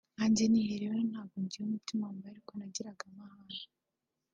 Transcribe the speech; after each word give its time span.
nkanjye 0.15 0.43
nihereyeho 0.47 0.97
ntabwo 1.11 1.35
ngira 1.43 1.63
umutima 1.67 2.03
mubi 2.13 2.27
ariko 2.33 2.51
nagiraga 2.55 3.03
amahane 3.11 3.61